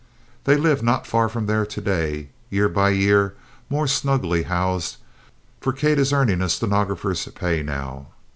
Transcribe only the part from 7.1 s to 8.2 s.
pay now.